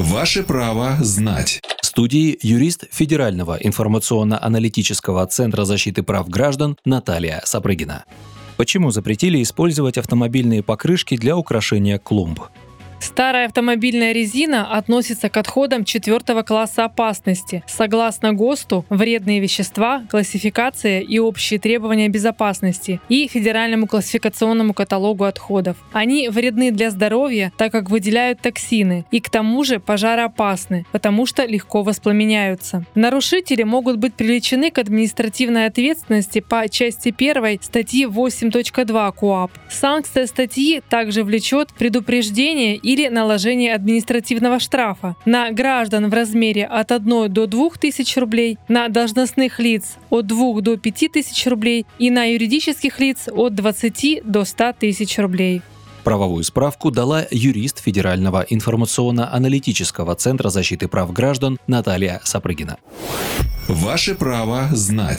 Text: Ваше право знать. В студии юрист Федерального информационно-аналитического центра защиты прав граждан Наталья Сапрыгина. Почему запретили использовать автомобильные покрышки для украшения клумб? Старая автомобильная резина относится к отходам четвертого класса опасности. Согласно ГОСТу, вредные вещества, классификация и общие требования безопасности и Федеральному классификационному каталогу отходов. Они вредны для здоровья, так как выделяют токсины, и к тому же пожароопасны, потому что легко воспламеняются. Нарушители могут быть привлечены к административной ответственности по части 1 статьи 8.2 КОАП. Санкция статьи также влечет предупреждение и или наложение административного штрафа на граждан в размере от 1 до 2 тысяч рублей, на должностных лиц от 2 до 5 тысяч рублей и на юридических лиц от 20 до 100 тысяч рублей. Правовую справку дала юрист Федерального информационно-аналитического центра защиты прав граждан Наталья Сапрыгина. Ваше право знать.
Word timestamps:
Ваше 0.00 0.42
право 0.42 0.96
знать. 1.00 1.60
В 1.82 1.84
студии 1.84 2.38
юрист 2.40 2.86
Федерального 2.90 3.58
информационно-аналитического 3.60 5.26
центра 5.26 5.66
защиты 5.66 6.02
прав 6.02 6.26
граждан 6.26 6.78
Наталья 6.86 7.42
Сапрыгина. 7.44 8.04
Почему 8.56 8.92
запретили 8.92 9.42
использовать 9.42 9.98
автомобильные 9.98 10.62
покрышки 10.62 11.18
для 11.18 11.36
украшения 11.36 11.98
клумб? 11.98 12.40
Старая 13.00 13.46
автомобильная 13.46 14.12
резина 14.12 14.76
относится 14.76 15.30
к 15.30 15.36
отходам 15.38 15.84
четвертого 15.84 16.42
класса 16.42 16.84
опасности. 16.84 17.64
Согласно 17.66 18.34
ГОСТу, 18.34 18.84
вредные 18.90 19.40
вещества, 19.40 20.04
классификация 20.10 21.00
и 21.00 21.18
общие 21.18 21.58
требования 21.58 22.08
безопасности 22.08 23.00
и 23.08 23.26
Федеральному 23.26 23.86
классификационному 23.86 24.74
каталогу 24.74 25.24
отходов. 25.24 25.76
Они 25.92 26.28
вредны 26.28 26.70
для 26.70 26.90
здоровья, 26.90 27.52
так 27.56 27.72
как 27.72 27.90
выделяют 27.90 28.40
токсины, 28.40 29.06
и 29.10 29.20
к 29.20 29.30
тому 29.30 29.64
же 29.64 29.80
пожароопасны, 29.80 30.84
потому 30.92 31.24
что 31.24 31.46
легко 31.46 31.82
воспламеняются. 31.82 32.84
Нарушители 32.94 33.62
могут 33.62 33.96
быть 33.96 34.14
привлечены 34.14 34.70
к 34.70 34.78
административной 34.78 35.66
ответственности 35.66 36.40
по 36.40 36.68
части 36.68 37.14
1 37.16 37.62
статьи 37.62 38.04
8.2 38.04 39.14
КОАП. 39.18 39.50
Санкция 39.70 40.26
статьи 40.26 40.82
также 40.88 41.24
влечет 41.24 41.72
предупреждение 41.72 42.76
и 42.76 42.89
или 42.90 43.06
наложение 43.06 43.72
административного 43.72 44.58
штрафа 44.58 45.14
на 45.24 45.52
граждан 45.52 46.10
в 46.10 46.14
размере 46.14 46.66
от 46.66 46.90
1 46.90 47.32
до 47.32 47.46
2 47.46 47.70
тысяч 47.80 48.16
рублей, 48.16 48.58
на 48.66 48.88
должностных 48.88 49.60
лиц 49.60 49.96
от 50.10 50.26
2 50.26 50.60
до 50.60 50.76
5 50.76 51.12
тысяч 51.12 51.46
рублей 51.46 51.86
и 52.00 52.10
на 52.10 52.24
юридических 52.24 52.98
лиц 52.98 53.28
от 53.32 53.54
20 53.54 54.22
до 54.24 54.44
100 54.44 54.72
тысяч 54.80 55.18
рублей. 55.18 55.62
Правовую 56.02 56.42
справку 56.42 56.90
дала 56.90 57.26
юрист 57.30 57.78
Федерального 57.80 58.44
информационно-аналитического 58.48 60.16
центра 60.16 60.48
защиты 60.48 60.88
прав 60.88 61.12
граждан 61.12 61.58
Наталья 61.68 62.20
Сапрыгина. 62.24 62.78
Ваше 63.68 64.16
право 64.16 64.68
знать. 64.72 65.18